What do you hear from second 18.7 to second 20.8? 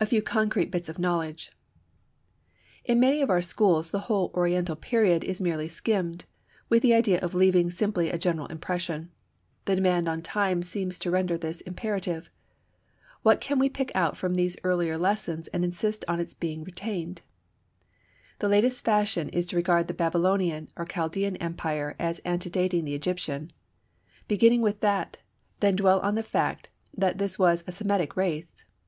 fashion is to regard the Babylonian